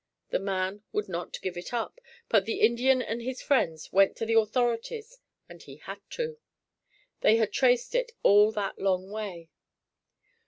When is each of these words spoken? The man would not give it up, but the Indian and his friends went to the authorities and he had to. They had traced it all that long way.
The 0.31 0.39
man 0.39 0.81
would 0.91 1.07
not 1.07 1.39
give 1.43 1.55
it 1.57 1.73
up, 1.75 2.01
but 2.27 2.45
the 2.45 2.61
Indian 2.61 3.03
and 3.03 3.21
his 3.21 3.39
friends 3.43 3.93
went 3.93 4.15
to 4.17 4.25
the 4.25 4.33
authorities 4.33 5.19
and 5.47 5.61
he 5.61 5.75
had 5.77 5.99
to. 6.17 6.39
They 7.19 7.35
had 7.35 7.51
traced 7.53 7.93
it 7.93 8.11
all 8.23 8.51
that 8.53 8.79
long 8.79 9.11
way. 9.11 9.51